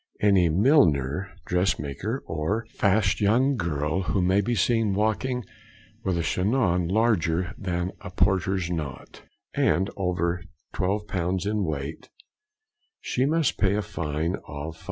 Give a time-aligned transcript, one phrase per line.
[0.19, 5.43] Any Milliner, dress maker, or fast young girl who may be seen walking
[6.03, 9.21] with a chignon larger than a porter's knot,
[9.53, 10.41] and over
[10.73, 12.09] 12 pounds in weight,
[12.99, 14.77] she must pay a fine of 5s.